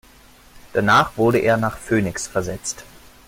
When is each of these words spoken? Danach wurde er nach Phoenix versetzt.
Danach 0.73 1.15
wurde 1.15 1.37
er 1.37 1.57
nach 1.57 1.77
Phoenix 1.77 2.25
versetzt. 2.25 2.85